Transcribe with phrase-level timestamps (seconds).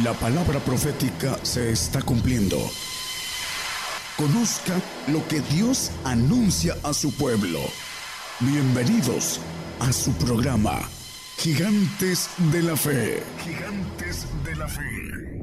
[0.00, 2.56] La palabra profética se está cumpliendo.
[4.16, 4.72] Conozca
[5.12, 7.58] lo que Dios anuncia a su pueblo.
[8.40, 9.38] Bienvenidos
[9.80, 10.78] a su programa,
[11.36, 13.22] Gigantes de la Fe.
[13.44, 15.42] Gigantes de la Fe.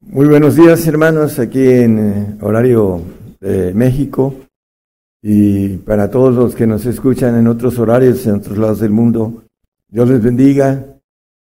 [0.00, 3.02] Muy buenos días hermanos, aquí en eh, horario
[3.40, 4.34] de México
[5.20, 9.42] y para todos los que nos escuchan en otros horarios, en otros lados del mundo.
[9.92, 10.86] Dios les bendiga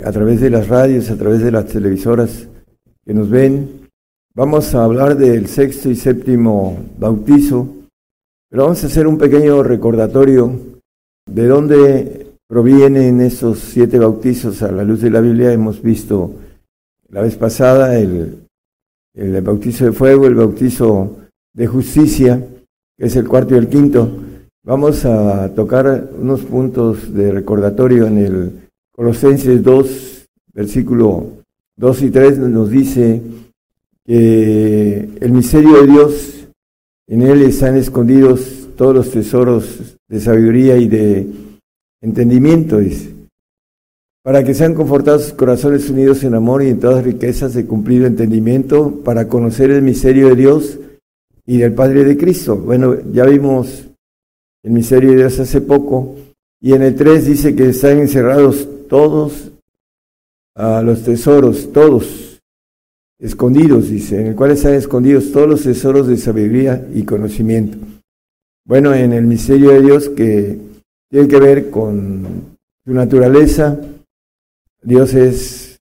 [0.01, 2.47] a través de las radios, a través de las televisoras
[3.05, 3.89] que nos ven.
[4.33, 7.67] Vamos a hablar del sexto y séptimo bautizo,
[8.49, 10.49] pero vamos a hacer un pequeño recordatorio
[11.29, 15.51] de dónde provienen esos siete bautizos a la luz de la Biblia.
[15.51, 16.31] Hemos visto
[17.09, 18.47] la vez pasada el,
[19.13, 21.17] el bautizo de fuego, el bautizo
[21.53, 22.47] de justicia,
[22.97, 24.09] que es el cuarto y el quinto.
[24.67, 28.51] Vamos a tocar unos puntos de recordatorio en el
[28.91, 31.25] Colosenses 2, versículo
[31.77, 33.21] 2 y 3, nos dice
[34.05, 36.49] que el misterio de Dios,
[37.07, 41.27] en él están escondidos todos los tesoros de sabiduría y de
[42.01, 42.81] entendimiento,
[44.21, 48.05] para que sean confortados sus corazones unidos en amor y en todas riquezas de cumplido
[48.05, 50.77] entendimiento, para conocer el misterio de Dios
[51.45, 52.57] y del Padre de Cristo.
[52.57, 53.87] Bueno, ya vimos
[54.67, 56.15] el misterio de Dios hace poco,
[56.59, 59.53] y en el 3 dice que están encerrados todos
[60.55, 62.41] a los tesoros, todos
[63.17, 67.77] escondidos, dice, en el cual están escondidos todos los tesoros de sabiduría y conocimiento.
[68.65, 70.59] Bueno, en el misterio de Dios que
[71.09, 73.79] tiene que ver con su naturaleza,
[74.83, 75.79] Dios es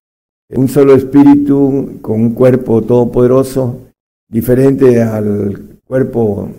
[0.50, 3.80] un solo espíritu con un cuerpo todopoderoso,
[4.28, 6.50] diferente al cuerpo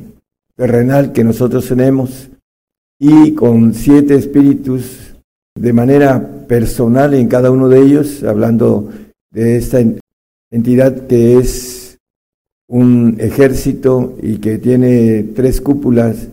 [0.57, 2.29] terrenal que nosotros tenemos
[2.99, 5.13] y con siete espíritus
[5.55, 8.89] de manera personal en cada uno de ellos, hablando
[9.31, 9.79] de esta
[10.51, 11.97] entidad que es
[12.67, 16.27] un ejército y que tiene tres cúpulas,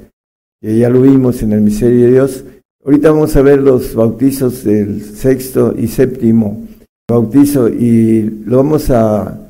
[0.60, 2.44] que ya lo vimos en el misterio de Dios.
[2.84, 6.66] Ahorita vamos a ver los bautizos del sexto y séptimo
[7.08, 9.40] bautizo y lo vamos a,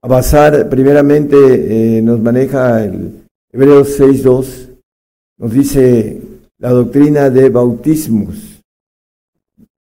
[0.00, 4.76] basar primeramente, eh, nos maneja el Hebreos 6.2
[5.38, 6.20] nos dice
[6.58, 8.62] la doctrina de bautismos.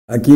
[0.08, 0.36] Aquí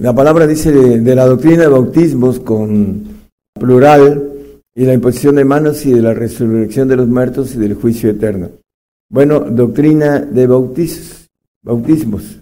[0.00, 4.32] la palabra dice de, la doctrina de bautismos con plural
[4.74, 8.10] y la imposición de manos y de la resurrección de los muertos y del juicio
[8.10, 8.50] eterno.
[9.08, 10.48] Bueno, doctrina de
[11.62, 12.40] bautismos.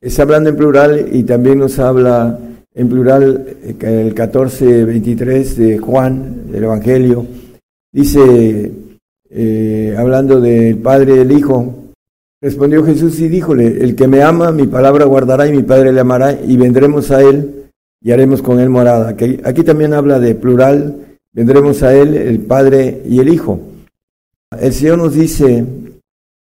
[0.00, 2.40] Está hablando en plural y también nos habla
[2.74, 7.24] en plural eh, el 14.23 de Juan, del Evangelio.
[7.92, 8.72] Dice
[9.34, 11.74] eh, hablando del Padre y del Hijo.
[12.40, 16.00] Respondió Jesús y díjole, el que me ama, mi palabra guardará y mi Padre le
[16.00, 17.70] amará y vendremos a él
[18.02, 19.10] y haremos con él morada.
[19.10, 23.58] Aquí, aquí también habla de plural, vendremos a él, el Padre y el Hijo.
[24.60, 25.64] El Señor nos dice,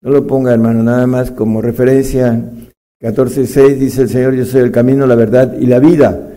[0.03, 2.53] no lo ponga hermano, nada más como referencia,
[3.01, 6.31] 14.6 dice el Señor, yo soy el camino, la verdad y la vida.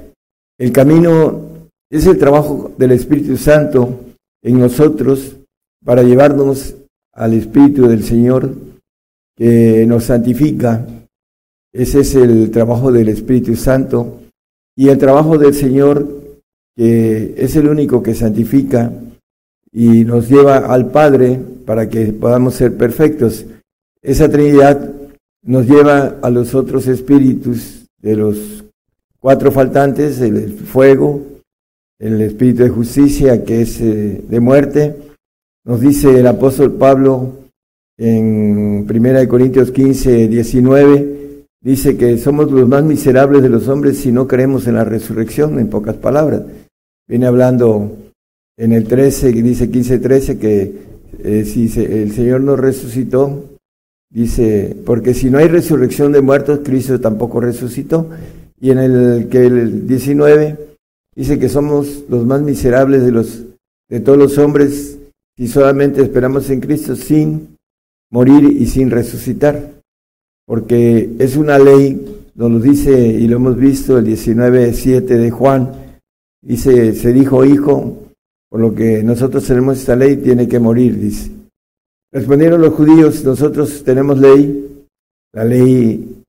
[0.58, 1.42] El camino
[1.92, 4.00] es el trabajo del Espíritu Santo
[4.42, 5.39] en nosotros
[5.90, 6.76] para llevarnos
[7.14, 8.54] al Espíritu del Señor
[9.36, 10.86] que nos santifica.
[11.74, 14.20] Ese es el trabajo del Espíritu Santo
[14.76, 16.08] y el trabajo del Señor
[16.76, 18.94] que es el único que santifica
[19.72, 23.48] y nos lleva al Padre para que podamos ser perfectos.
[24.04, 24.94] Esa Trinidad
[25.42, 28.64] nos lleva a los otros espíritus de los
[29.20, 31.26] cuatro faltantes, el fuego,
[31.98, 35.09] el espíritu de justicia que es eh, de muerte,
[35.66, 37.34] nos dice el apóstol Pablo
[37.98, 44.12] en 1 Corintios 15, 19, dice que somos los más miserables de los hombres si
[44.12, 46.44] no creemos en la resurrección, en pocas palabras.
[47.08, 47.98] Viene hablando
[48.58, 50.74] en el 13, que dice 15, 13, que
[51.24, 53.46] eh, si el Señor nos resucitó,
[54.10, 58.10] dice, porque si no hay resurrección de muertos, Cristo tampoco resucitó.
[58.62, 60.58] Y en el que el 19
[61.16, 63.44] dice que somos los más miserables de los
[63.90, 64.99] de todos los hombres
[65.40, 67.56] si solamente esperamos en Cristo sin
[68.12, 69.72] morir y sin resucitar.
[70.46, 75.72] Porque es una ley, nos lo dice y lo hemos visto el 19.7 de Juan,
[76.42, 78.00] dice, se dijo hijo,
[78.50, 81.32] por lo que nosotros tenemos esta ley, tiene que morir, dice.
[82.12, 84.86] Respondieron los judíos, nosotros tenemos ley,
[85.32, 86.22] la ley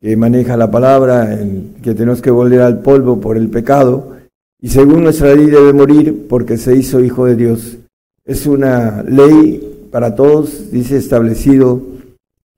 [0.00, 1.36] que maneja la palabra,
[1.82, 4.18] que tenemos que volver al polvo por el pecado,
[4.60, 7.78] y según nuestra ley debe morir porque se hizo hijo de Dios.
[8.24, 11.82] Es una ley para todos, dice establecido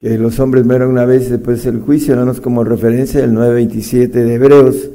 [0.01, 4.35] que los hombres mueran una vez después del juicio, no como referencia del 9.27 de
[4.35, 4.91] Hebreos.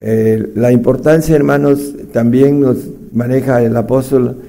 [0.00, 2.78] Eh, la importancia, hermanos, también nos
[3.12, 4.40] maneja el apóstol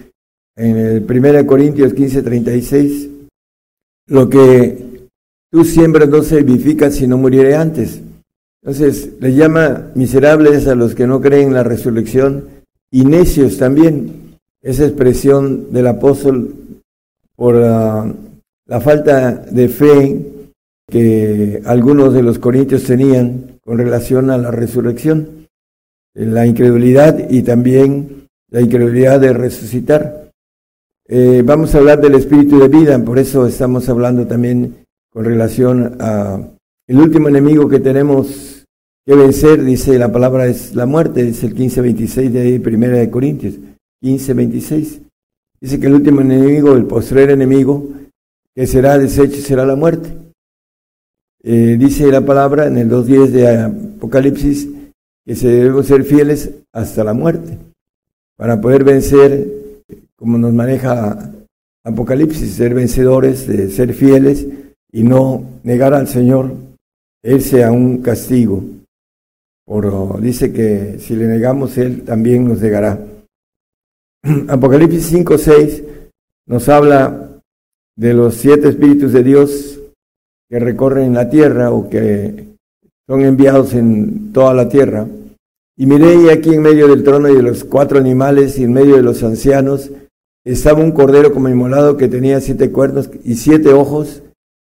[0.55, 3.09] en el 1 Corintios 15.36,
[4.07, 5.07] lo que
[5.51, 8.01] tú siembras no se vivifica si no muriere antes.
[8.61, 12.45] Entonces, le llama miserables a los que no creen en la resurrección
[12.91, 14.28] y necios también.
[14.61, 16.53] Esa expresión del apóstol
[17.35, 18.13] por la,
[18.65, 20.25] la falta de fe
[20.89, 25.47] que algunos de los corintios tenían con relación a la resurrección,
[26.13, 30.31] la incredulidad y también la incredulidad de resucitar.
[31.07, 35.97] Eh, vamos a hablar del espíritu de vida, por eso estamos hablando también con relación
[35.99, 36.41] a
[36.87, 38.65] el último enemigo que tenemos
[39.05, 43.09] que vencer, dice la palabra es la muerte, dice el 15:26 de ahí, primera de
[43.09, 43.55] Corintios,
[44.01, 45.01] 15:26.
[45.61, 47.87] Dice que el último enemigo, el postrer enemigo,
[48.55, 50.09] que será deshecho, será la muerte.
[51.41, 54.67] Eh, dice la palabra en el 2.10 de Apocalipsis
[55.25, 57.57] que se debemos ser fieles hasta la muerte
[58.35, 59.47] para poder vencer,
[60.15, 61.31] como nos maneja
[61.83, 64.47] Apocalipsis, ser vencedores, de ser fieles
[64.91, 66.53] y no negar al Señor,
[67.21, 68.63] Él sea un castigo.
[69.65, 72.97] Por, dice que si le negamos, Él también nos negará.
[74.47, 75.83] Apocalipsis 5, 6
[76.47, 77.41] nos habla
[77.95, 79.79] de los siete espíritus de Dios
[80.49, 82.47] que recorren la tierra o que
[83.07, 85.07] son enviados en toda la tierra.
[85.77, 88.95] Y miré aquí en medio del trono y de los cuatro animales y en medio
[88.95, 89.91] de los ancianos
[90.43, 94.23] estaba un cordero como inmolado que tenía siete cuernos y siete ojos,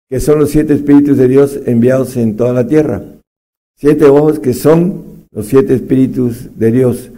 [0.09, 3.03] que son los siete espíritus de Dios enviados en toda la tierra.
[3.75, 7.11] Siete ojos que son los siete espíritus de Dios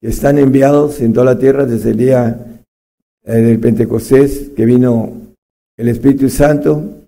[0.00, 2.62] están enviados en toda la tierra desde el día
[3.24, 5.12] eh, del Pentecostés, que vino
[5.76, 6.98] el Espíritu Santo,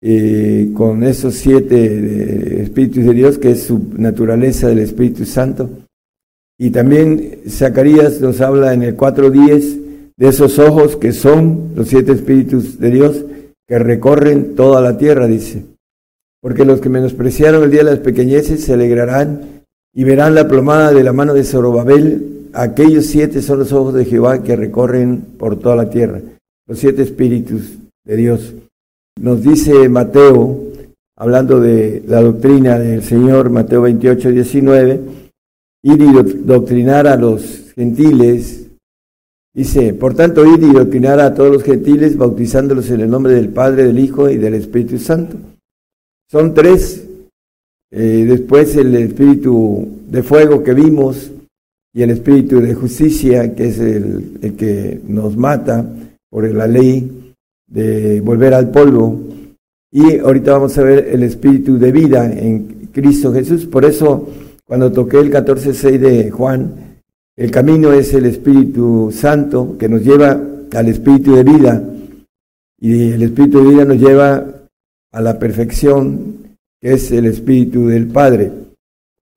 [0.00, 5.70] y con esos siete eh, espíritus de Dios, que es su naturaleza del Espíritu Santo.
[6.58, 12.12] Y también Zacarías nos habla en el 4.10 de esos ojos que son los siete
[12.12, 13.24] espíritus de Dios
[13.66, 15.64] que recorren toda la tierra, dice.
[16.40, 19.55] Porque los que menospreciaron el día de las pequeñeces se alegrarán
[19.96, 22.50] y verán la plomada de la mano de Zorobabel.
[22.52, 26.20] Aquellos siete son los ojos de Jehová que recorren por toda la tierra,
[26.68, 28.54] los siete espíritus de Dios.
[29.18, 30.64] Nos dice Mateo,
[31.16, 35.00] hablando de la doctrina del Señor, Mateo 28, 19,
[35.84, 36.12] ir y
[36.44, 38.66] doctrinar a los gentiles.
[39.54, 43.48] Dice, por tanto, ir y doctrinar a todos los gentiles, bautizándolos en el nombre del
[43.48, 45.38] Padre, del Hijo y del Espíritu Santo.
[46.30, 47.06] Son tres
[47.98, 51.30] eh, después el espíritu de fuego que vimos
[51.94, 55.82] y el espíritu de justicia, que es el, el que nos mata
[56.28, 57.34] por la ley
[57.66, 59.18] de volver al polvo.
[59.90, 63.64] Y ahorita vamos a ver el espíritu de vida en Cristo Jesús.
[63.64, 64.28] Por eso,
[64.66, 67.00] cuando toqué el 14.6 de Juan,
[67.34, 70.38] el camino es el Espíritu Santo que nos lleva
[70.74, 71.82] al espíritu de vida.
[72.78, 74.44] Y el espíritu de vida nos lleva
[75.12, 76.35] a la perfección
[76.92, 78.52] es el Espíritu del Padre.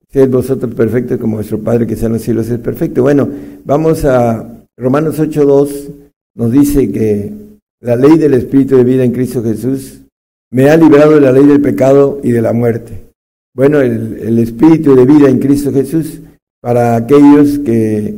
[0.08, 3.02] Sed vosotros perfectos como vuestro Padre que está en los cielos es perfecto.
[3.02, 3.28] Bueno,
[3.66, 5.90] vamos a Romanos 8.2,
[6.36, 7.32] nos dice que
[7.82, 10.02] la ley del Espíritu de vida en Cristo Jesús
[10.52, 13.06] me ha librado de la ley del pecado y de la muerte.
[13.56, 16.20] Bueno, el, el Espíritu de vida en Cristo Jesús
[16.62, 18.14] para aquellos que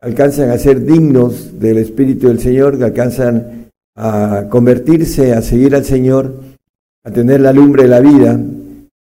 [0.00, 5.84] alcanzan a ser dignos del Espíritu del Señor, que alcanzan a convertirse, a seguir al
[5.84, 6.34] Señor,
[7.04, 8.38] a tener la lumbre de la vida,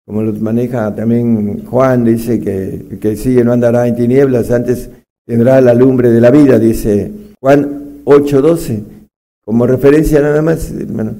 [0.06, 4.90] como los maneja también Juan, dice que que sigue no andará en tinieblas, antes
[5.26, 8.84] tendrá la lumbre de la vida, dice Juan 8:12,
[9.46, 11.16] como referencia nada más, hermano.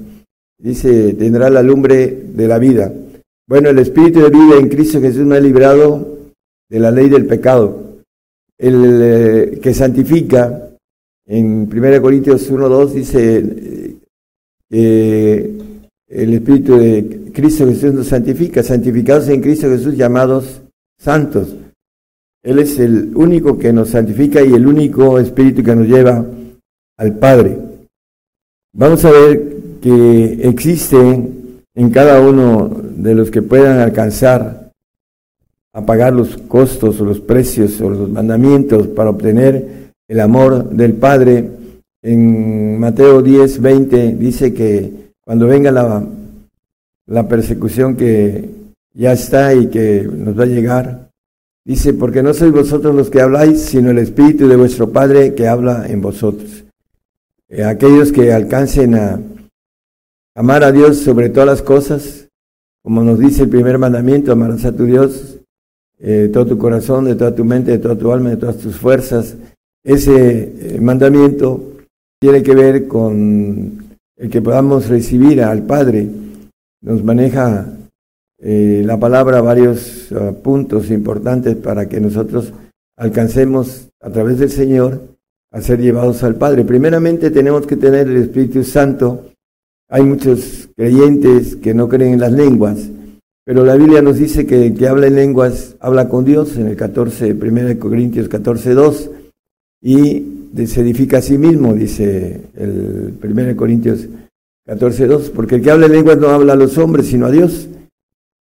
[0.58, 2.92] Dice, tendrá la lumbre de la vida.
[3.46, 6.30] Bueno, el Espíritu de vida en Cristo Jesús me ha librado
[6.70, 7.98] de la ley del pecado.
[8.56, 10.70] El eh, que santifica,
[11.26, 13.96] en 1 Corintios 1.2 dice
[14.70, 15.50] que
[16.08, 20.62] el Espíritu de Cristo Jesús nos santifica, santificados en Cristo Jesús, llamados
[20.98, 21.54] santos.
[22.42, 26.24] Él es el único que nos santifica y el único Espíritu que nos lleva
[26.98, 27.58] al Padre.
[28.74, 30.98] Vamos a ver que existe
[31.74, 34.70] en cada uno de los que puedan alcanzar
[35.72, 40.94] a pagar los costos o los precios o los mandamientos para obtener el amor del
[40.94, 41.50] Padre.
[42.02, 46.06] En Mateo 10, 20 dice que cuando venga la,
[47.06, 48.50] la persecución que
[48.92, 51.10] ya está y que nos va a llegar,
[51.64, 55.48] dice, porque no sois vosotros los que habláis, sino el Espíritu de vuestro Padre que
[55.48, 56.64] habla en vosotros.
[57.48, 59.20] Eh, aquellos que alcancen a,
[60.34, 62.28] amar a Dios sobre todas las cosas,
[62.82, 65.38] como nos dice el primer mandamiento, amarás a tu Dios
[65.98, 68.58] eh, de todo tu corazón, de toda tu mente, de toda tu alma, de todas
[68.58, 69.36] tus fuerzas.
[69.82, 71.72] Ese eh, mandamiento
[72.18, 73.83] tiene que ver con
[74.16, 76.08] el que podamos recibir al Padre.
[76.80, 77.66] Nos maneja
[78.38, 82.52] eh, la palabra varios ah, puntos importantes para que nosotros
[82.96, 85.00] alcancemos a través del Señor
[85.50, 86.64] a ser llevados al Padre.
[86.64, 89.30] Primeramente tenemos que tener el Espíritu Santo.
[89.88, 92.90] Hay muchos creyentes que no creen en las lenguas,
[93.44, 96.66] pero la Biblia nos dice que el que habla en lenguas habla con Dios en
[96.66, 99.10] el 14, 1 Corintios 14, 2,
[99.82, 100.33] y
[100.66, 104.08] se edifica a sí mismo, dice el 1 Corintios
[104.66, 107.30] 14, 2, porque el que habla en lenguas no habla a los hombres, sino a
[107.30, 107.68] Dios.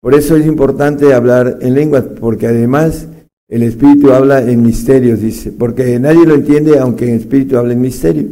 [0.00, 3.06] Por eso es importante hablar en lenguas, porque además
[3.48, 7.80] el Espíritu habla en misterios, dice, porque nadie lo entiende aunque el Espíritu hable en
[7.80, 8.28] misterio.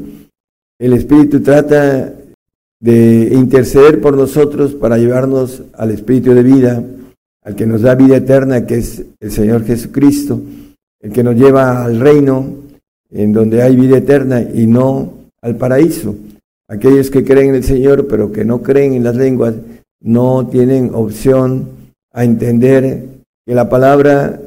[0.79, 2.15] El Espíritu trata
[2.81, 6.85] de interceder por nosotros para llevarnos al Espíritu de vida,
[7.43, 10.41] al que nos da vida eterna, que es el Señor Jesucristo,
[11.01, 12.68] el que nos lleva al reino
[13.11, 16.15] en donde hay vida eterna y no al paraíso.
[16.69, 19.55] Aquellos que creen en el Señor pero que no creen en las lenguas,
[20.01, 21.69] no tienen opción
[22.13, 23.05] a entender
[23.47, 24.41] que la palabra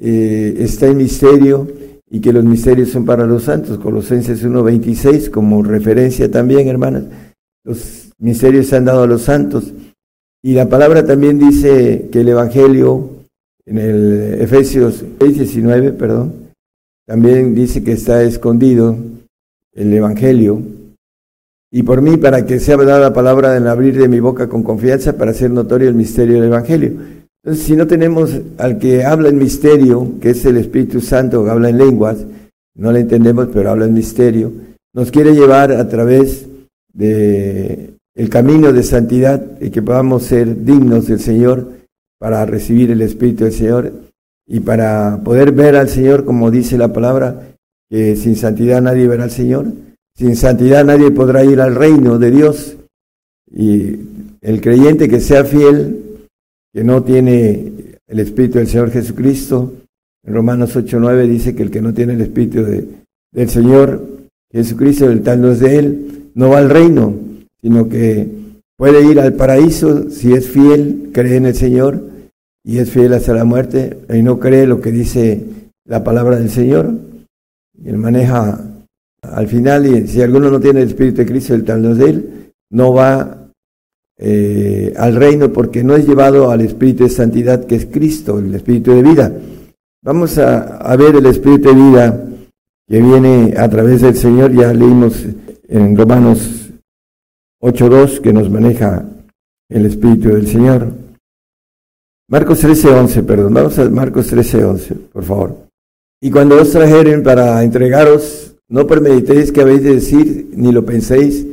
[0.00, 1.66] eh, está en misterio
[2.10, 3.78] y que los misterios son para los santos.
[3.78, 7.04] Colosenses 1.26 como referencia también, hermanas.
[7.64, 9.72] Los misterios se han dado a los santos.
[10.42, 13.10] Y la palabra también dice que el Evangelio,
[13.66, 16.47] en el Efesios 6.19, perdón,
[17.08, 18.94] también dice que está escondido
[19.72, 20.60] el Evangelio
[21.72, 24.62] y por mí para que sea dada la palabra en abrir de mi boca con
[24.62, 26.92] confianza para hacer notorio el misterio del Evangelio.
[27.42, 31.50] Entonces, si no tenemos al que habla en misterio, que es el Espíritu Santo, que
[31.50, 32.26] habla en lenguas,
[32.74, 34.52] no le entendemos, pero habla en misterio,
[34.92, 36.46] nos quiere llevar a través
[36.92, 41.68] de el camino de santidad y que podamos ser dignos del Señor
[42.18, 43.92] para recibir el Espíritu del Señor
[44.48, 47.52] y para poder ver al Señor, como dice la palabra,
[47.90, 49.66] que sin santidad nadie verá al Señor.
[50.16, 52.76] Sin santidad nadie podrá ir al reino de Dios.
[53.50, 53.96] Y
[54.40, 56.26] el creyente que sea fiel,
[56.72, 57.72] que no tiene
[58.06, 59.74] el Espíritu del Señor Jesucristo,
[60.24, 64.02] en Romanos 8.9 dice que el que no tiene el Espíritu del Señor
[64.50, 67.14] Jesucristo, el tal no es de Él, no va al reino,
[67.60, 68.28] sino que
[68.76, 72.17] puede ir al paraíso si es fiel, cree en el Señor
[72.64, 75.44] y es fiel hasta la muerte y no cree lo que dice
[75.84, 76.92] la palabra del Señor.
[77.84, 78.60] Él maneja
[79.22, 82.10] al final, y si alguno no tiene el Espíritu de Cristo, el tal no de
[82.10, 83.48] él, no va
[84.16, 88.54] eh, al reino porque no es llevado al Espíritu de Santidad que es Cristo, el
[88.54, 89.32] Espíritu de vida.
[90.02, 92.24] Vamos a, a ver el Espíritu de vida
[92.86, 95.24] que viene a través del Señor, ya leímos
[95.68, 96.70] en Romanos
[97.60, 99.04] 8.2 que nos maneja
[99.68, 101.07] el Espíritu del Señor.
[102.30, 105.56] Marcos 13.11, perdón, vamos a Marcos 13.11, por favor.
[106.20, 111.46] Y cuando os trajeren para entregaros no premeditéis que habéis de decir, ni lo penséis,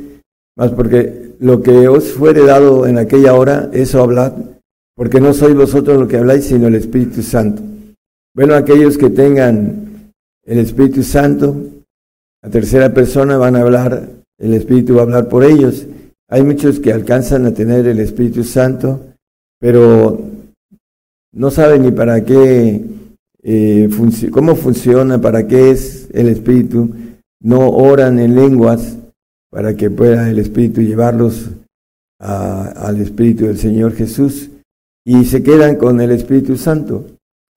[0.57, 4.33] mas porque lo que os fuere dado en aquella hora, eso hablad,
[4.97, 7.61] porque no sois vosotros lo que habláis, sino el Espíritu Santo.
[8.35, 10.11] Bueno, aquellos que tengan
[10.43, 11.55] el Espíritu Santo,
[12.43, 15.87] la tercera persona van a hablar, el Espíritu va a hablar por ellos.
[16.29, 18.99] Hay muchos que alcanzan a tener el Espíritu Santo,
[19.57, 20.34] pero
[21.35, 22.83] no saben ni para qué,
[23.43, 23.89] eh,
[24.31, 26.95] cómo funciona, para qué es el Espíritu
[27.41, 28.97] no oran en lenguas
[29.51, 31.51] para que pueda el Espíritu llevarlos
[32.19, 34.49] al Espíritu del Señor Jesús
[35.05, 37.05] y se quedan con el Espíritu Santo.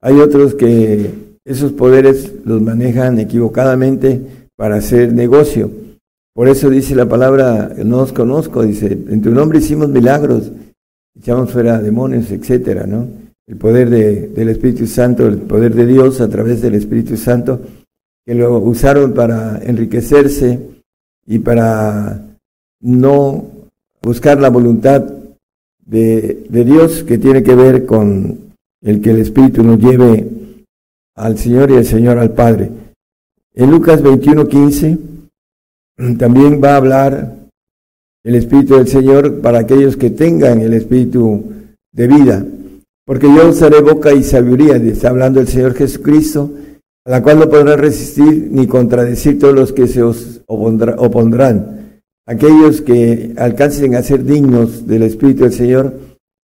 [0.03, 1.11] Hay otros que
[1.45, 4.21] esos poderes los manejan equivocadamente
[4.57, 5.71] para hacer negocio.
[6.35, 10.53] Por eso dice la palabra, no os conozco, dice, en tu nombre hicimos milagros,
[11.17, 13.09] echamos fuera demonios, etcétera, ¿no?
[13.49, 17.61] El poder del Espíritu Santo, el poder de Dios a través del Espíritu Santo
[18.29, 20.61] que lo usaron para enriquecerse
[21.27, 22.27] y para
[22.83, 23.47] no
[24.03, 25.03] buscar la voluntad
[25.87, 28.53] de, Dios que tiene que ver con
[28.83, 30.29] el que el Espíritu nos lleve
[31.15, 32.71] al Señor y el Señor al Padre.
[33.55, 34.99] En Lucas 21:15
[36.19, 37.35] también va a hablar
[38.25, 41.45] el Espíritu del Señor para aquellos que tengan el Espíritu
[41.93, 42.45] de vida.
[43.09, 46.51] Porque yo os haré boca y sabiduría, está hablando el Señor Jesucristo,
[47.07, 52.03] a la cual no podrán resistir ni contradecir todos los que se os opondrán.
[52.27, 55.95] Aquellos que alcancen a ser dignos del Espíritu del Señor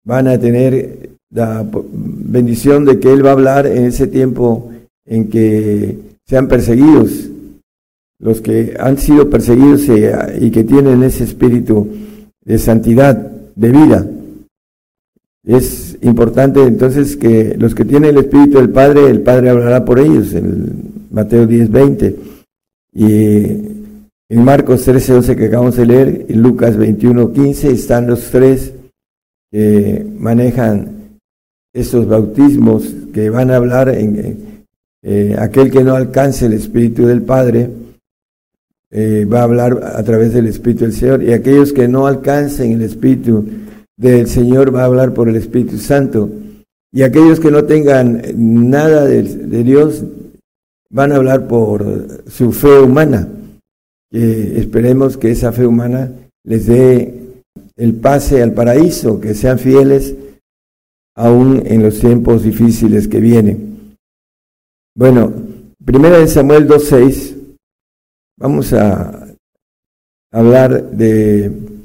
[0.03, 4.71] van a tener la bendición de que Él va a hablar en ese tiempo
[5.05, 7.29] en que sean perseguidos.
[8.19, 9.83] Los que han sido perseguidos
[10.41, 11.87] y que tienen ese espíritu
[12.43, 13.15] de santidad,
[13.55, 14.07] de vida.
[15.49, 19.99] Es importante entonces que los que tienen el Espíritu del Padre, el Padre hablará por
[19.99, 22.15] ellos, en Mateo 10, 20.
[22.93, 23.45] Y
[24.29, 28.73] en Marcos 13, 11 que acabamos de leer, en Lucas 21, 15, están los tres
[29.51, 31.17] que manejan
[31.73, 34.65] estos bautismos que van a hablar en
[35.01, 37.71] eh, aquel que no alcance el Espíritu del Padre,
[38.91, 42.73] eh, va a hablar a través del Espíritu del Señor, y aquellos que no alcancen
[42.73, 43.47] el Espíritu
[43.99, 46.29] del Señor va a hablar por el Espíritu Santo,
[46.91, 50.05] y aquellos que no tengan nada de, Dios
[50.89, 53.27] van a hablar por su fe humana,
[54.11, 56.11] esperemos que esa fe humana
[56.45, 57.43] les dé
[57.75, 60.15] el pase al paraíso, que sean fieles
[61.15, 63.97] aún en los tiempos difíciles que vienen.
[64.95, 65.31] Bueno,
[65.83, 67.35] primera de Samuel 2.6,
[68.37, 69.27] vamos a
[70.31, 71.78] hablar de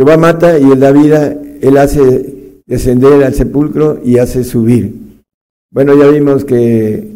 [0.00, 4.94] Jehová mata y él da vida, él hace descender al sepulcro y hace subir.
[5.70, 7.06] Bueno, ya vimos que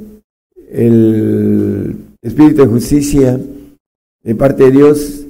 [0.70, 3.40] el espíritu de justicia
[4.22, 5.24] de parte de Dios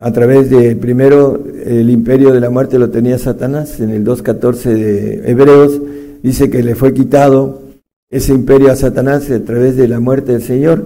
[0.00, 4.62] a través de primero el imperio de la muerte lo tenía Satanás en el 2.14
[4.72, 5.82] de Hebreos
[6.22, 7.60] dice que le fue quitado
[8.08, 10.82] ese imperio a Satanás a través de la muerte del Señor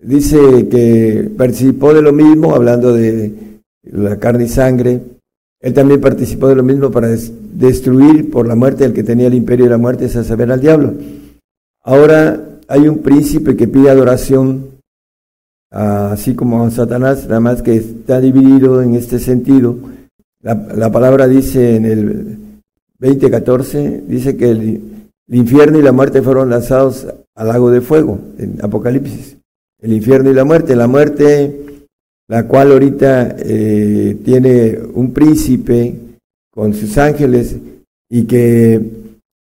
[0.00, 3.32] dice que participó de lo mismo hablando de
[3.82, 5.00] la carne y sangre
[5.66, 9.34] él también participó de lo mismo para destruir por la muerte el que tenía el
[9.34, 10.94] imperio de la muerte, es a saber al diablo.
[11.82, 14.68] Ahora hay un príncipe que pide adoración,
[15.72, 19.76] así como Satanás, nada más que está dividido en este sentido.
[20.40, 22.38] La, palabra dice en el
[23.00, 24.80] 20:14, dice que el,
[25.26, 29.36] infierno y la muerte fueron lanzados al lago de fuego, en Apocalipsis.
[29.80, 31.75] El infierno y la muerte, la muerte,
[32.28, 35.94] la cual ahorita eh, tiene un príncipe
[36.50, 37.56] con sus ángeles
[38.08, 38.80] y que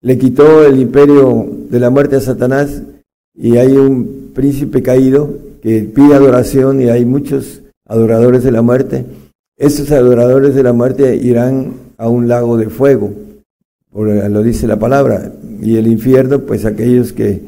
[0.00, 2.82] le quitó el imperio de la muerte a Satanás
[3.34, 9.04] y hay un príncipe caído que pide adoración y hay muchos adoradores de la muerte.
[9.56, 13.12] Esos adoradores de la muerte irán a un lago de fuego,
[13.92, 17.40] lo dice la palabra, y el infierno, pues aquellos que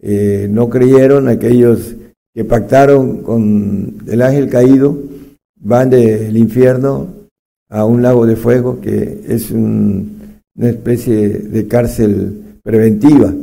[0.00, 1.96] eh, no creyeron, aquellos
[2.38, 4.96] que pactaron con el ángel caído,
[5.56, 7.08] van del infierno
[7.68, 13.34] a un lago de fuego que es una especie de cárcel preventiva.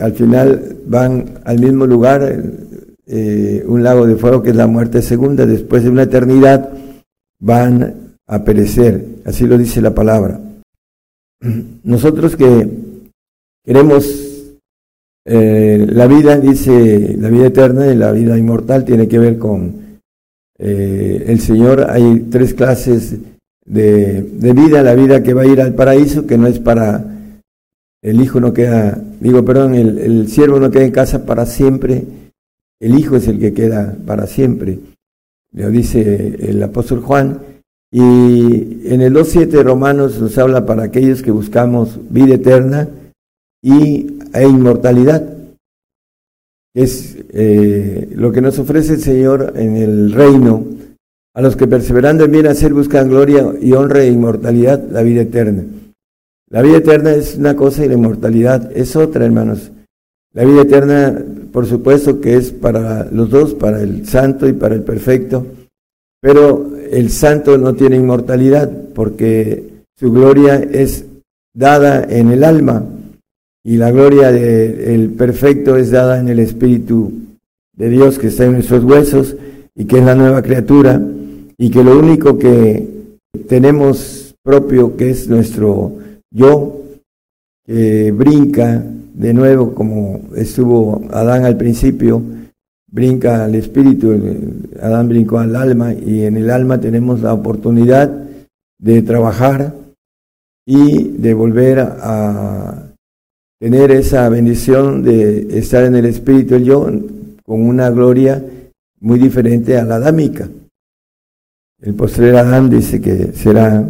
[0.00, 2.42] Al final van al mismo lugar,
[3.06, 6.70] eh, un lago de fuego que es la muerte segunda, después de una eternidad
[7.38, 10.40] van a perecer, así lo dice la palabra.
[11.84, 12.66] Nosotros que
[13.62, 14.31] queremos
[15.24, 20.00] eh, la vida, dice la vida eterna y la vida inmortal tiene que ver con
[20.58, 21.86] eh, el Señor.
[21.88, 23.16] Hay tres clases
[23.64, 27.06] de, vida, la vida que va a ir al paraíso, que no es para
[28.02, 32.02] el hijo no queda, digo, perdón, el, el siervo no queda en casa para siempre,
[32.80, 34.80] el hijo es el que queda para siempre.
[35.52, 37.40] Lo dice el apóstol Juan.
[37.92, 42.88] Y en el 2.7 de Romanos nos habla para aquellos que buscamos vida eterna
[43.62, 45.22] y, e inmortalidad.
[46.74, 50.64] Es eh, lo que nos ofrece el Señor en el reino.
[51.34, 55.22] A los que perseverando en bien hacer buscan gloria y honra e inmortalidad, la vida
[55.22, 55.64] eterna.
[56.50, 59.70] La vida eterna es una cosa y la inmortalidad es otra, hermanos.
[60.34, 64.74] La vida eterna, por supuesto que es para los dos, para el santo y para
[64.74, 65.46] el perfecto,
[66.20, 71.06] pero el santo no tiene inmortalidad porque su gloria es
[71.54, 72.84] dada en el alma
[73.64, 77.12] y la gloria del perfecto es dada en el Espíritu
[77.76, 79.36] de Dios que está en nuestros huesos
[79.74, 81.00] y que es la nueva criatura
[81.56, 82.88] y que lo único que
[83.48, 85.98] tenemos propio que es nuestro
[86.30, 86.82] yo
[87.64, 92.22] que brinca de nuevo como estuvo Adán al principio,
[92.90, 94.12] brinca al espíritu,
[94.80, 98.10] Adán brincó al alma y en el alma tenemos la oportunidad
[98.78, 99.74] de trabajar
[100.66, 102.81] y de volver a
[103.62, 106.84] tener esa bendición de estar en el espíritu yo
[107.44, 108.44] con una gloria
[108.98, 110.48] muy diferente a la adámica.
[111.80, 113.88] El postrer Adán dice que será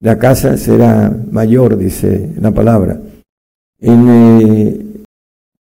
[0.00, 3.00] la casa será mayor, dice la palabra.
[3.80, 4.86] En eh,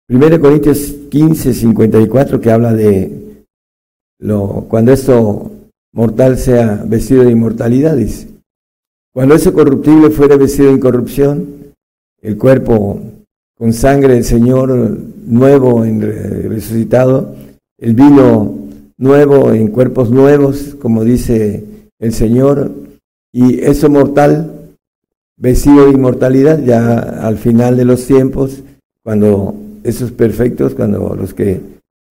[0.07, 3.43] 1 Corintios 15, 54, que habla de
[4.19, 5.51] lo, cuando esto
[5.93, 8.27] mortal sea vestido de inmortalidad, dice.
[9.11, 11.73] Cuando ese corruptible fuera vestido de incorrupción,
[12.21, 13.16] el cuerpo
[13.57, 14.69] con sangre del Señor
[15.25, 17.35] nuevo, en resucitado,
[17.79, 18.55] el vino
[18.97, 21.63] nuevo en cuerpos nuevos, como dice
[21.99, 22.71] el Señor,
[23.31, 24.71] y eso mortal,
[25.37, 28.63] vestido de inmortalidad, ya al final de los tiempos,
[29.03, 31.59] cuando esos perfectos, cuando los que,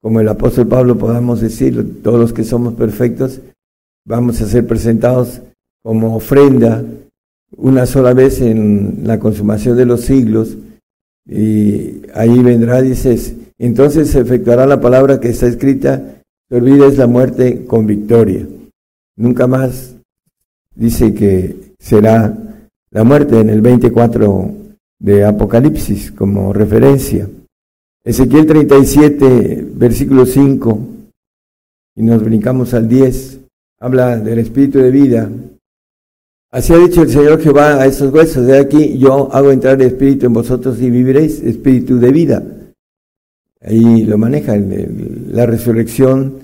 [0.00, 3.40] como el apóstol Pablo podamos decir, todos los que somos perfectos,
[4.04, 5.42] vamos a ser presentados
[5.82, 6.84] como ofrenda
[7.56, 10.56] una sola vez en la consumación de los siglos,
[11.28, 17.06] y ahí vendrá, dices, entonces se efectuará la palabra que está escrita, te olvides la
[17.06, 18.46] muerte con victoria.
[19.16, 19.96] Nunca más
[20.74, 22.36] dice que será
[22.90, 24.54] la muerte en el 24
[24.98, 27.28] de Apocalipsis como referencia.
[28.04, 30.78] Ezequiel 37, versículo 5,
[31.96, 33.40] y nos brincamos al 10,
[33.80, 35.28] habla del espíritu de vida.
[36.50, 39.88] Así ha dicho el Señor Jehová a esos huesos, de aquí yo hago entrar el
[39.88, 42.42] espíritu en vosotros y viviréis, espíritu de vida.
[43.60, 46.34] Ahí lo maneja la resurrección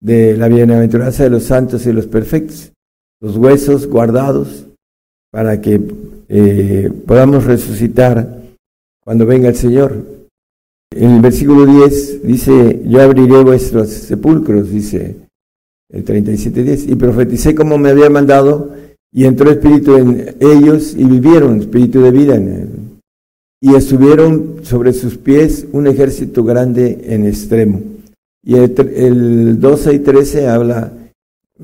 [0.00, 2.72] de la bienaventuranza de los santos y los perfectos,
[3.20, 4.66] los huesos guardados
[5.30, 5.80] para que
[6.28, 8.38] eh, podamos resucitar
[9.00, 10.04] cuando venga el Señor.
[10.90, 15.16] En el versículo 10 dice, yo abriré vuestros sepulcros, dice
[15.90, 18.72] el 37.10, y profeticé como me había mandado,
[19.12, 22.68] y entró espíritu en ellos y vivieron, espíritu de vida en él.
[23.60, 27.80] Y estuvieron sobre sus pies un ejército grande en extremo.
[28.44, 30.92] Y el, 12 y 13 habla,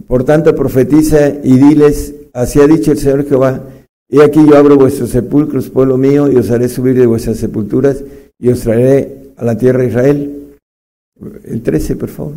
[0.07, 3.63] por tanto profetiza y diles, así ha dicho el Señor Jehová,
[4.09, 8.03] he aquí yo abro vuestros sepulcros, pueblo mío, y os haré subir de vuestras sepulturas
[8.39, 10.57] y os traeré a la tierra de Israel.
[11.45, 12.35] El 13, por favor.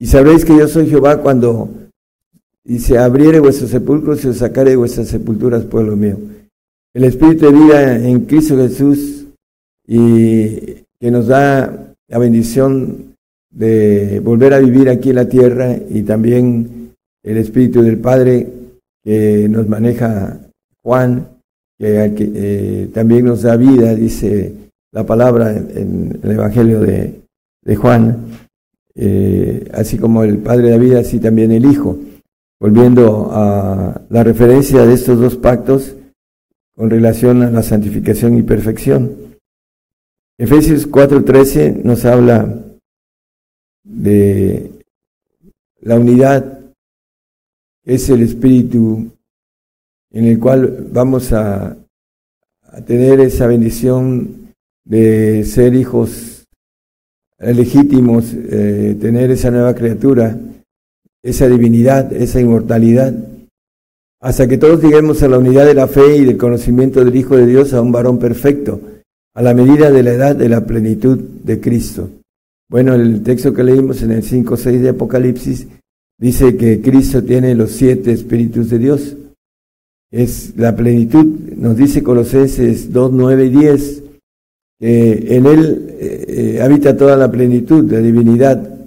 [0.00, 1.68] Y sabréis que yo soy Jehová cuando
[2.68, 6.18] dice, abriere vuestros sepulcros y os sacaré de vuestras sepulturas, pueblo mío.
[6.94, 9.26] El Espíritu de vida en Cristo Jesús
[9.86, 13.14] y que nos da la bendición
[13.50, 18.46] de volver a vivir aquí en la tierra y también el Espíritu del Padre
[19.02, 20.38] que nos maneja
[20.82, 21.26] Juan,
[21.78, 24.52] que, eh, también nos da vida, dice
[24.92, 27.22] la palabra en, el Evangelio de,
[27.76, 28.26] Juan,
[28.94, 31.98] eh, así como el Padre da vida, así también el Hijo.
[32.60, 35.94] Volviendo a la referencia de estos dos pactos
[36.74, 39.36] con relación a la santificación y perfección.
[40.38, 42.64] Efesios 4:13 nos habla
[43.84, 44.70] de
[45.80, 46.58] la unidad
[47.84, 49.10] es el espíritu
[50.10, 51.76] en el cual vamos a,
[52.86, 54.52] tener esa bendición
[54.84, 56.44] de ser hijos
[57.38, 60.38] legítimos, eh, tener esa nueva criatura,
[61.22, 63.14] esa divinidad, esa inmortalidad,
[64.20, 67.36] hasta que todos lleguemos a la unidad de la fe y del conocimiento del Hijo
[67.36, 68.80] de Dios, a un varón perfecto,
[69.34, 72.10] a la medida de la edad de la plenitud de Cristo.
[72.68, 75.68] Bueno, el texto que leímos en el 5.6 de Apocalipsis
[76.18, 79.16] dice que Cristo tiene los siete espíritus de Dios.
[80.10, 81.24] Es la plenitud,
[81.56, 84.02] nos dice Colosenses 2, 9 y 10,
[84.80, 88.77] que en Él eh, eh, habita toda la plenitud de divinidad,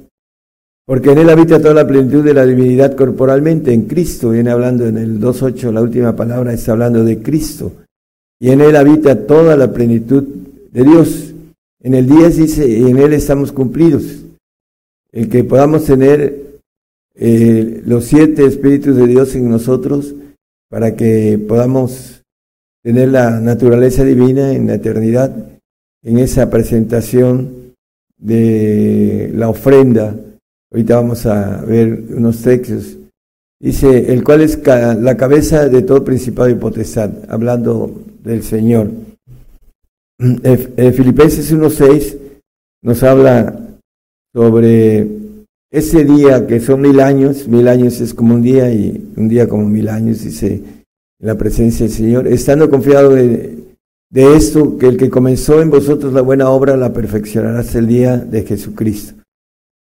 [0.86, 4.86] porque en Él habita toda la plenitud de la divinidad corporalmente, en Cristo, viene hablando
[4.86, 7.72] en el 2.8, la última palabra está hablando de Cristo,
[8.40, 10.24] y en Él habita toda la plenitud
[10.72, 11.34] de Dios.
[11.84, 14.04] En el 10 dice, y en Él estamos cumplidos.
[15.12, 16.60] El que podamos tener
[17.16, 20.16] eh, los siete espíritus de Dios en nosotros
[20.70, 22.24] para que podamos
[22.82, 25.36] tener la naturaleza divina en la eternidad,
[26.02, 27.74] en esa presentación
[28.18, 30.16] de la ofrenda.
[30.72, 32.98] Ahorita vamos a ver unos textos.
[33.60, 38.90] Dice, el cual es la cabeza de todo principado y potestad, hablando del Señor.
[40.18, 42.18] Filipenses 1.6
[42.84, 43.60] nos habla
[44.34, 45.08] sobre
[45.72, 49.48] ese día que son mil años, mil años es como un día y un día
[49.48, 50.62] como mil años, dice
[51.20, 53.58] la presencia del Señor, estando confiado de,
[54.10, 57.88] de esto, que el que comenzó en vosotros la buena obra la perfeccionará hasta el
[57.88, 59.21] día de Jesucristo.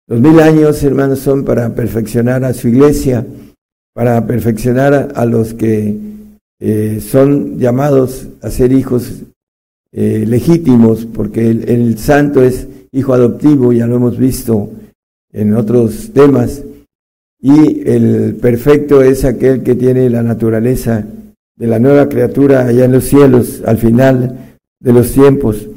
[0.09, 3.27] Los mil años, hermanos, son para perfeccionar a su iglesia,
[3.93, 5.99] para perfeccionar a los que
[6.61, 9.25] eh, son llamados a ser hijos
[9.93, 14.71] eh, legítimos, porque el, santo es hijo adoptivo, ya lo hemos visto
[15.31, 16.65] en otros temas,
[17.39, 21.07] y el perfecto es aquel que tiene la naturaleza
[21.55, 25.69] de la nueva criatura allá en los cielos, al final de los tiempos.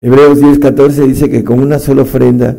[0.00, 2.56] Hebreos 10:14 dice que con una sola ofrenda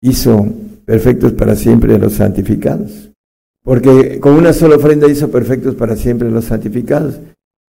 [0.00, 0.46] hizo
[0.84, 3.10] perfectos para siempre a los santificados.
[3.62, 7.20] Porque con una sola ofrenda hizo perfectos para siempre a los santificados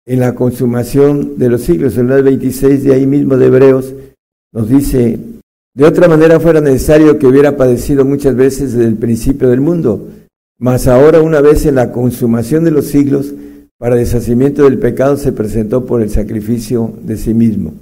[0.06, 1.98] en la consumación de los siglos.
[1.98, 3.94] En el 26 de ahí mismo de Hebreos
[4.52, 5.20] nos dice,
[5.74, 10.08] de otra manera fuera necesario que hubiera padecido muchas veces desde el principio del mundo,
[10.58, 13.34] mas ahora una vez en la consumación de los siglos,
[13.78, 17.74] para deshacimiento del pecado se presentó por el sacrificio de sí mismo.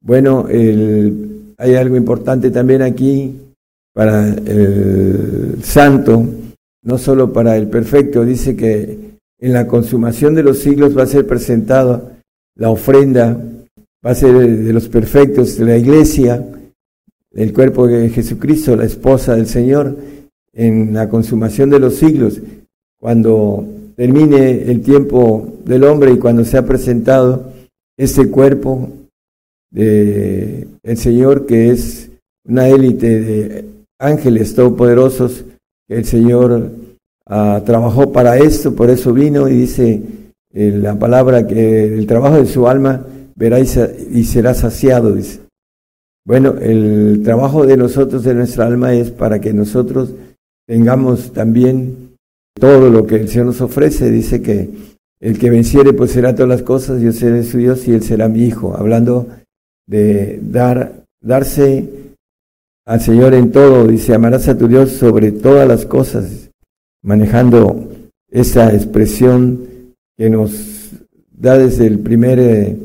[0.00, 3.34] Bueno, hay algo importante también aquí
[3.98, 6.24] para el santo,
[6.84, 8.96] no solo para el perfecto, dice que
[9.40, 12.20] en la consumación de los siglos va a ser presentada
[12.54, 13.36] la ofrenda,
[14.06, 16.46] va a ser de los perfectos de la iglesia,
[17.32, 19.96] el cuerpo de Jesucristo, la esposa del Señor,
[20.52, 22.40] en la consumación de los siglos,
[23.00, 27.52] cuando termine el tiempo del hombre y cuando se ha presentado
[27.96, 28.90] este cuerpo
[29.72, 32.10] de el Señor que es
[32.44, 35.44] una élite de ángeles todopoderosos
[35.88, 36.70] el Señor
[37.26, 40.02] ah, trabajó para esto, por eso vino y dice
[40.52, 45.40] eh, la palabra que el trabajo de su alma verá y, será saciado, dice.
[46.26, 50.12] Bueno, el trabajo de nosotros, de nuestra alma, es para que nosotros
[50.66, 52.16] tengamos también
[52.54, 54.10] todo lo que el Señor nos ofrece.
[54.10, 54.68] Dice que
[55.20, 58.28] el que venciere, pues será todas las cosas, yo seré su Dios y él será
[58.28, 58.76] mi hijo.
[58.76, 59.28] Hablando
[59.86, 62.07] de dar, darse
[62.88, 66.48] al Señor en todo, dice, amarás a tu Dios sobre todas las cosas,
[67.02, 67.86] manejando
[68.30, 70.92] esa expresión que nos
[71.30, 72.78] da desde el primer, eh,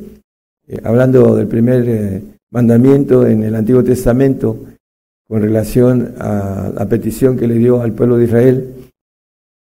[0.68, 4.66] eh, hablando del primer eh, mandamiento en el Antiguo Testamento
[5.26, 8.74] con relación a la petición que le dio al pueblo de Israel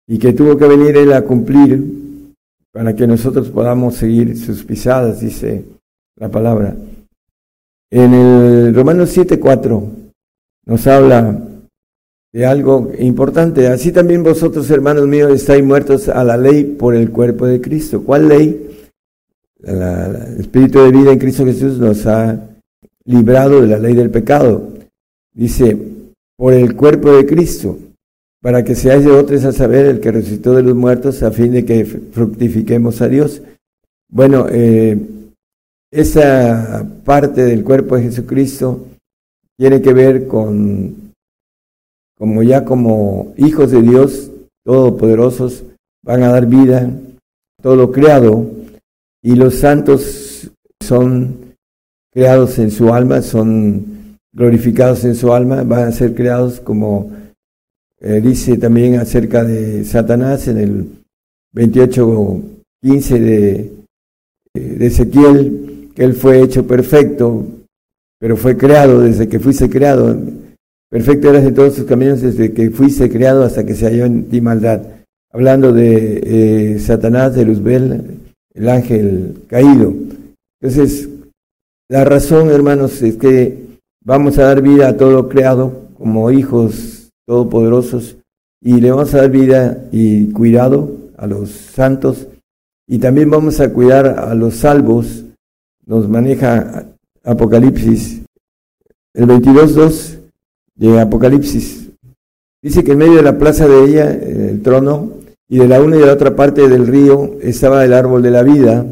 [0.08, 1.84] y que tuvo que venir él a cumplir
[2.72, 5.66] para que nosotros podamos seguir sus pisadas, dice
[6.16, 6.78] la palabra.
[7.92, 9.99] En el Romanos 7:4
[10.66, 11.40] nos habla
[12.32, 13.68] de algo importante.
[13.68, 18.04] Así también vosotros, hermanos míos, estáis muertos a la ley por el cuerpo de Cristo.
[18.04, 18.66] ¿Cuál ley?
[19.62, 22.50] el Espíritu de vida en Cristo Jesús nos ha
[23.04, 24.74] librado de la ley del pecado.
[25.34, 25.78] Dice,
[26.38, 27.78] por el cuerpo de Cristo,
[28.42, 31.52] para que seáis de otros a saber el que resucitó de los muertos, a fin
[31.52, 33.42] de que fructifiquemos a Dios.
[34.10, 34.98] Bueno, eh,
[35.92, 38.86] esa parte del cuerpo de Jesucristo
[39.60, 41.12] tiene que ver con,
[42.18, 44.32] como ya como hijos de Dios,
[44.64, 45.66] todopoderosos,
[46.02, 46.90] van a dar vida,
[47.62, 48.50] todo lo creado,
[49.22, 50.50] y los santos
[50.82, 51.56] son
[52.10, 57.12] creados en su alma, son glorificados en su alma, van a ser creados como
[58.00, 60.88] eh, dice también acerca de Satanás en el
[61.54, 63.74] 28.15 de,
[64.54, 67.46] de Ezequiel, que él fue hecho perfecto,
[68.20, 70.16] pero fue creado desde que fuiste creado.
[70.90, 74.26] Perfecto eras en todos tus caminos desde que fuiste creado hasta que se halló en
[74.26, 74.82] ti maldad.
[75.32, 76.22] Hablando de
[76.76, 78.20] eh, Satanás, de Luzbel,
[78.54, 79.94] el ángel caído.
[80.60, 81.08] Entonces,
[81.88, 83.66] la razón, hermanos, es que
[84.04, 88.18] vamos a dar vida a todo creado como hijos todopoderosos
[88.62, 92.28] y le vamos a dar vida y cuidado a los santos
[92.88, 95.26] y también vamos a cuidar a los salvos.
[95.86, 96.86] Nos maneja
[97.24, 98.22] Apocalipsis,
[99.14, 100.20] el 22.2
[100.76, 101.90] de Apocalipsis.
[102.62, 105.12] Dice que en medio de la plaza de ella, el trono,
[105.48, 108.32] y de la una y de la otra parte del río estaba el árbol de
[108.32, 108.86] la vida,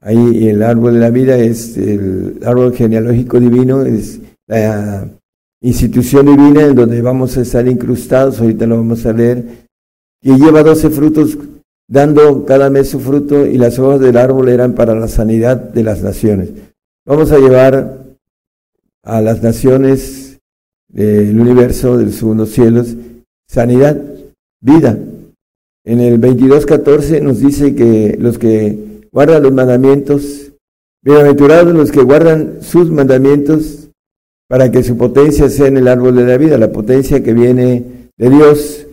[0.00, 5.08] Ahí el árbol de la vida es el árbol genealógico divino, es la
[5.60, 9.66] institución divina en donde vamos a estar incrustados, ahorita lo vamos a leer,
[10.22, 11.36] y lleva doce frutos,
[11.88, 15.82] dando cada mes su fruto, y las hojas del árbol eran para la sanidad de
[15.82, 16.50] las naciones.
[17.08, 18.04] Vamos a llevar
[19.02, 20.40] a las naciones
[20.88, 22.96] del universo, del segundo cielos,
[23.46, 23.98] sanidad,
[24.60, 24.98] vida.
[25.86, 30.52] En el 22.14 nos dice que los que guardan los mandamientos.
[31.00, 33.88] Bienaventurados los que guardan sus mandamientos
[34.46, 38.10] para que su potencia sea en el árbol de la vida, la potencia que viene
[38.18, 38.86] de Dios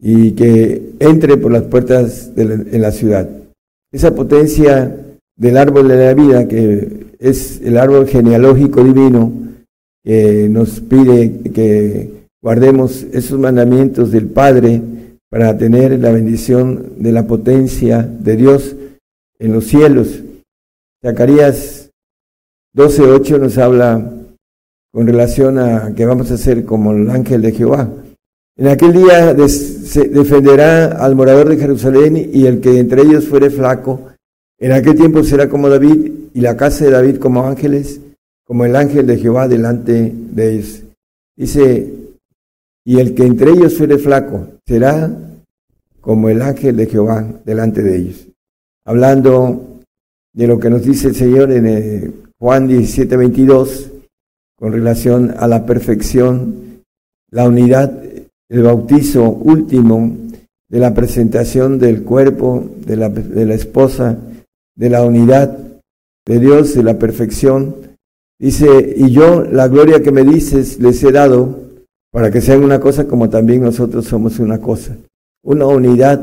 [0.00, 3.28] y que entre por las puertas de en la ciudad.
[3.92, 5.03] Esa potencia
[5.36, 9.32] del árbol de la vida, que es el árbol genealógico divino,
[10.02, 12.10] que nos pide que
[12.42, 14.82] guardemos esos mandamientos del Padre
[15.30, 18.76] para tener la bendición de la potencia de Dios
[19.38, 20.20] en los cielos.
[21.02, 21.90] Zacarías
[22.76, 24.10] 12.8 nos habla
[24.92, 27.90] con relación a que vamos a ser como el ángel de Jehová.
[28.56, 33.50] En aquel día se defenderá al morador de Jerusalén y el que entre ellos fuere
[33.50, 34.13] flaco.
[34.64, 38.00] En aquel tiempo será como David y la casa de David como ángeles,
[38.46, 40.82] como el ángel de Jehová delante de ellos.
[41.36, 41.92] Dice,
[42.82, 45.10] y el que entre ellos fuere flaco será
[46.00, 48.26] como el ángel de Jehová delante de ellos
[48.84, 49.80] hablando
[50.32, 53.90] de lo que nos dice el Señor en eh, Juan 17, 22,
[54.56, 56.82] con relación a la perfección,
[57.30, 58.02] la unidad,
[58.48, 60.16] el bautizo último
[60.68, 64.18] de la presentación del cuerpo, de la, de la esposa,
[64.76, 65.58] de la unidad
[66.26, 67.76] de Dios, de la perfección.
[68.38, 71.60] Dice, y yo la gloria que me dices les he dado
[72.12, 74.96] para que sean una cosa como también nosotros somos una cosa,
[75.42, 76.20] una unidad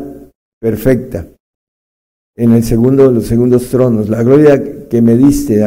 [0.59, 1.27] perfecta
[2.35, 4.09] en el segundo, los segundos tronos.
[4.09, 5.57] La gloria que me diste,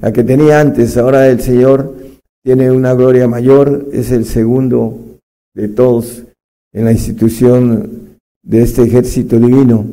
[0.00, 1.94] la que tenía antes, ahora el Señor
[2.42, 5.18] tiene una gloria mayor, es el segundo
[5.54, 6.24] de todos
[6.72, 9.86] en la institución de este ejército divino,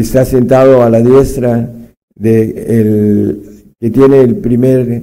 [0.00, 1.70] está sentado a la diestra
[2.14, 5.02] de el, que tiene el primer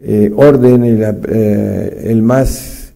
[0.00, 2.94] eh, orden, el, eh, el, más,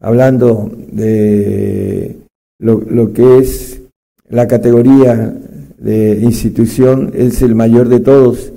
[0.00, 2.16] hablando de
[2.58, 3.80] lo, lo que es
[4.28, 5.34] la categoría
[5.78, 8.52] de institución, es el mayor de todos.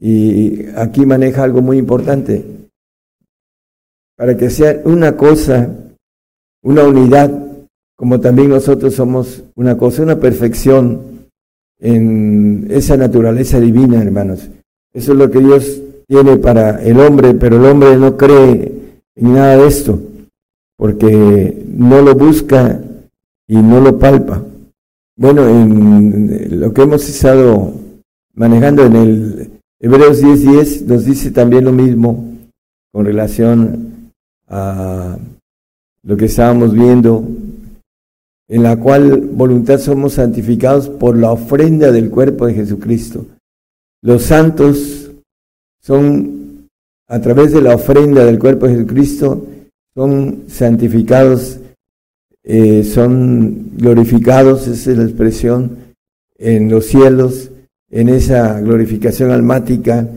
[0.00, 2.44] Y aquí maneja algo muy importante.
[4.16, 5.74] Para que sea una cosa,
[6.62, 7.30] una unidad,
[7.96, 11.07] como también nosotros somos una cosa, una perfección
[11.80, 14.48] en esa naturaleza divina, hermanos.
[14.92, 18.72] Eso es lo que Dios tiene para el hombre, pero el hombre no cree
[19.14, 20.00] en nada de esto,
[20.76, 22.80] porque no lo busca
[23.46, 24.42] y no lo palpa.
[25.16, 27.72] Bueno, en lo que hemos estado
[28.34, 32.24] manejando en el Hebreos 10:10 10, nos dice también lo mismo
[32.92, 34.12] con relación
[34.48, 35.18] a
[36.02, 37.24] lo que estábamos viendo,
[38.48, 43.26] en la cual voluntad somos santificados por la ofrenda del cuerpo de Jesucristo.
[44.02, 45.10] Los santos
[45.80, 46.68] son,
[47.06, 49.46] a través de la ofrenda del cuerpo de Jesucristo,
[49.94, 51.60] son santificados
[52.50, 55.76] eh, son glorificados, esa es la expresión,
[56.38, 57.50] en los cielos,
[57.90, 60.08] en esa glorificación almática,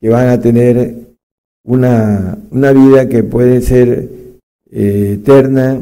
[0.00, 0.94] que van a tener
[1.64, 4.08] una, una vida que puede ser
[4.70, 5.80] eh, eterna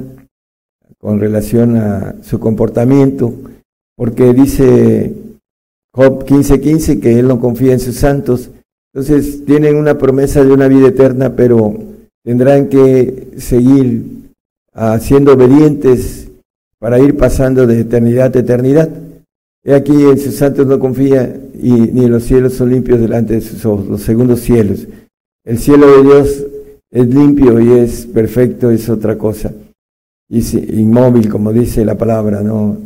[1.01, 3.33] con relación a su comportamiento,
[3.97, 5.15] porque dice
[5.93, 8.51] Job 15:15 que él no confía en sus santos,
[8.93, 11.77] entonces tienen una promesa de una vida eterna, pero
[12.25, 14.33] tendrán que seguir
[15.01, 16.29] siendo obedientes
[16.79, 18.89] para ir pasando de eternidad a eternidad.
[19.65, 23.41] He aquí en sus santos no confía y ni los cielos son limpios delante de
[23.41, 24.87] sus ojos, los segundos cielos.
[25.45, 26.45] El cielo de Dios
[26.91, 29.53] es limpio y es perfecto, es otra cosa.
[30.31, 32.77] Inmóvil, como dice la palabra, no,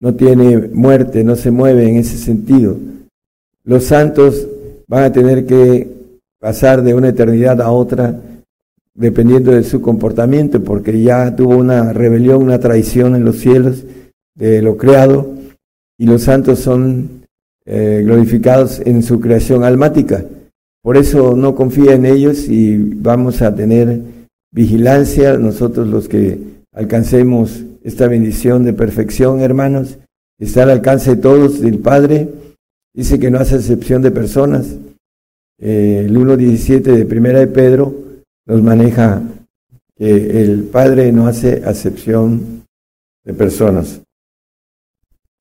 [0.00, 2.76] no tiene muerte, no se mueve en ese sentido.
[3.64, 4.46] Los santos
[4.86, 5.88] van a tener que
[6.38, 8.20] pasar de una eternidad a otra
[8.94, 13.84] dependiendo de su comportamiento, porque ya tuvo una rebelión, una traición en los cielos
[14.34, 15.34] de lo creado,
[15.96, 17.20] y los santos son
[17.66, 20.24] eh, glorificados en su creación almática.
[20.82, 24.00] Por eso no confía en ellos y vamos a tener
[24.50, 26.38] vigilancia nosotros los que
[26.72, 29.98] alcancemos esta bendición de perfección, hermanos,
[30.38, 32.28] está al alcance de todos, del Padre,
[32.94, 34.76] dice que no hace excepción de personas.
[35.58, 37.94] Eh, el 1.17 de Primera de Pedro,
[38.46, 39.22] nos maneja
[39.96, 42.64] que el Padre no hace acepción
[43.24, 44.00] de personas.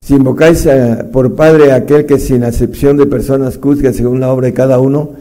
[0.01, 0.67] Si invocáis
[1.11, 5.15] por Padre aquel que sin acepción de personas juzga según la obra de cada uno,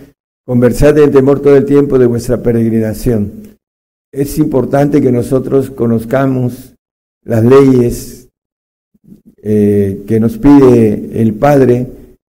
[0.46, 3.57] conversad en temor todo el tiempo de vuestra peregrinación.
[4.12, 6.74] Es importante que nosotros conozcamos
[7.24, 8.28] las leyes
[9.42, 11.86] eh, que nos pide el Padre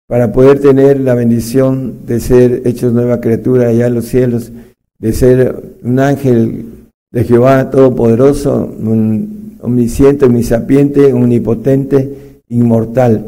[0.07, 4.53] para poder tener la bendición de ser hechos nueva criatura allá en los cielos
[4.99, 6.67] de ser un ángel
[7.11, 13.27] de Jehová Todopoderoso, un omnisciente, omnisapiente, omnipotente, inmortal.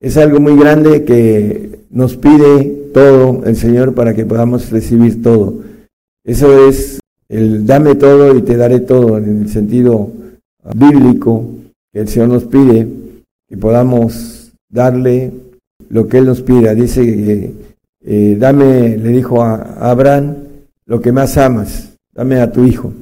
[0.00, 5.60] Es algo muy grande que nos pide todo el Señor para que podamos recibir todo.
[6.24, 7.01] Eso es
[7.32, 10.12] el dame todo y te daré todo en el sentido
[10.74, 11.48] bíblico
[11.90, 12.86] que el Señor nos pide,
[13.48, 15.32] que podamos darle
[15.88, 16.74] lo que Él nos pida.
[16.74, 17.54] Dice que
[18.04, 19.54] eh, dame, le dijo a
[19.90, 20.36] Abraham,
[20.84, 22.92] lo que más amas, dame a tu hijo.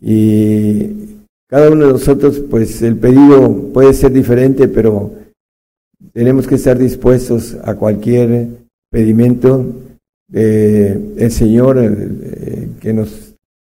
[0.00, 5.12] Y cada uno de nosotros, pues el pedido puede ser diferente, pero
[6.14, 8.48] tenemos que estar dispuestos a cualquier
[8.90, 9.66] pedimento
[10.26, 13.21] del Señor eh, que nos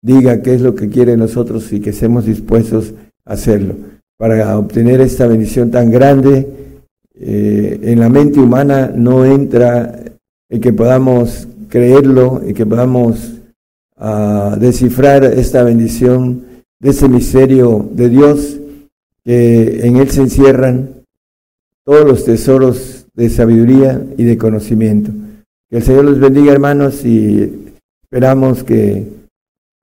[0.05, 2.93] diga qué es lo que quiere nosotros y que estemos dispuestos
[3.25, 3.75] a hacerlo.
[4.17, 6.47] Para obtener esta bendición tan grande,
[7.15, 9.99] eh, en la mente humana no entra
[10.47, 13.41] el que podamos creerlo y que podamos
[13.97, 16.45] uh, descifrar esta bendición
[16.79, 18.59] de ese misterio de Dios,
[19.23, 21.03] que en él se encierran
[21.83, 25.11] todos los tesoros de sabiduría y de conocimiento.
[25.67, 29.15] Que el Señor los bendiga, hermanos, y esperamos que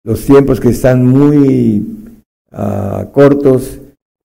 [0.05, 1.83] los tiempos que están muy
[2.53, 3.81] uh, cortos,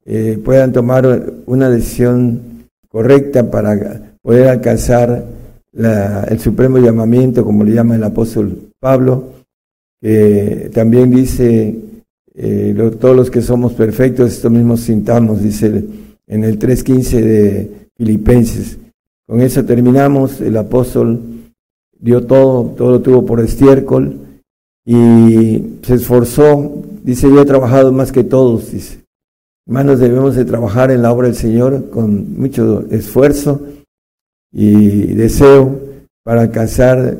[0.06, 5.24] eh, puedan tomar una decisión correcta para poder alcanzar
[5.72, 9.30] el supremo llamamiento, como le llama el apóstol Pablo,
[10.02, 11.76] que también dice,
[12.34, 15.86] eh, todos los que somos perfectos, esto mismo sintamos, dice
[16.28, 18.80] en el 3.15 de Filipenses.
[19.28, 21.22] Con eso terminamos, el apóstol
[22.00, 24.29] dio todo, todo lo tuvo por estiércol
[24.92, 29.06] y se esforzó, dice, yo he trabajado más que todos, dice.
[29.68, 33.62] Hermanos, debemos de trabajar en la obra del Señor con mucho esfuerzo
[34.52, 35.80] y deseo
[36.24, 37.20] para alcanzar,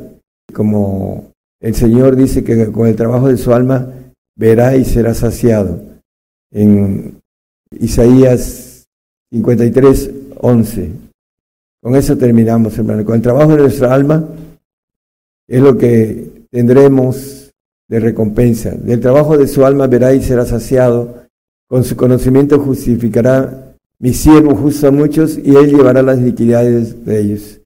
[0.52, 3.94] como el Señor dice que con el trabajo de su alma
[4.36, 5.80] verá y será saciado.
[6.52, 7.22] En
[7.80, 8.88] Isaías
[9.32, 10.92] 53, 11.
[11.84, 13.06] Con eso terminamos, hermano.
[13.06, 14.28] Con el trabajo de nuestra alma
[15.48, 17.49] es lo que tendremos
[17.90, 18.72] de recompensa.
[18.72, 21.26] Del trabajo de su alma verá y será saciado.
[21.68, 27.20] Con su conocimiento justificará mi siervo justo a muchos y él llevará las iniquidades de
[27.20, 27.60] ellos.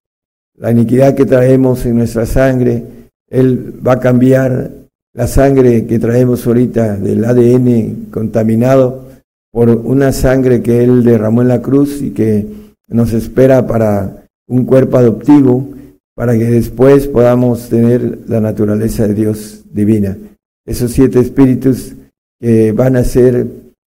[0.58, 2.84] La iniquidad que traemos en nuestra sangre,
[3.30, 4.72] él va a cambiar
[5.14, 9.04] la sangre que traemos ahorita del ADN contaminado
[9.52, 12.48] por una sangre que él derramó en la cruz y que
[12.88, 15.70] nos espera para un cuerpo adoptivo,
[16.16, 20.18] para que después podamos tener la naturaleza de Dios divina.
[20.66, 21.94] Esos siete espíritus
[22.40, 23.48] que van a ser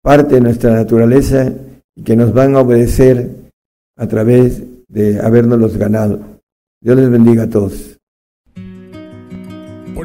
[0.03, 1.53] parte de nuestra naturaleza
[1.95, 3.31] y que nos van a obedecer
[3.97, 6.21] a través de habernos ganado.
[6.81, 7.99] Dios les bendiga a todos.